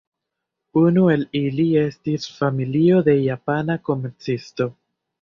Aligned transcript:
Unu 0.81 1.03
el 1.17 1.25
ili 1.41 1.67
estis 1.83 2.27
familio 2.39 3.05
de 3.13 3.19
japana 3.31 3.81
komercisto. 3.93 4.73